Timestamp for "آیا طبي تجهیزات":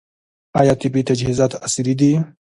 0.59-1.51